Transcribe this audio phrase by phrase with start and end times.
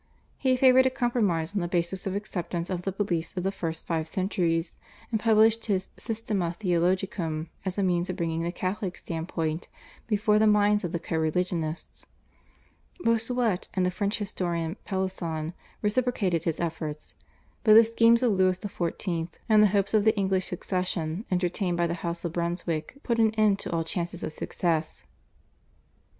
[0.39, 3.85] He favoured a compromise on the basis of acceptance of the beliefs of the first
[3.85, 4.79] five centuries,
[5.11, 9.67] and published his /Systema Theologicum/ as a means of bringing the Catholic standpoint
[10.07, 12.03] before the minds of his co religionists.
[13.01, 15.53] Bossuet and the French historian Pellisson
[15.83, 17.13] reciprocated his efforts,
[17.63, 19.27] but the schemes of Louis XIV.
[19.47, 23.35] and the hopes of the English succession entertained by the House of Brunswick out an
[23.35, 25.05] end to all chances of success.